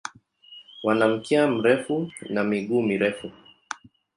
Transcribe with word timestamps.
Wana 0.83 1.07
mkia 1.07 1.47
mrefu 1.47 2.11
na 2.29 2.43
miguu 2.43 2.81
mirefu. 2.81 3.31